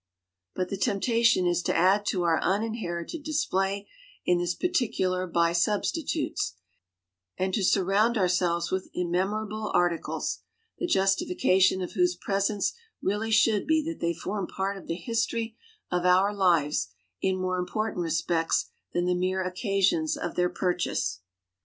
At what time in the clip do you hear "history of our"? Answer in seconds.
14.95-16.33